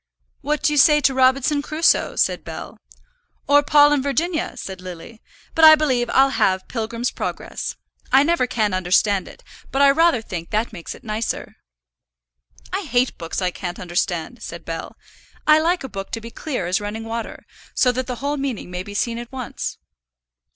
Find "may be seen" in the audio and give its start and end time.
18.71-19.19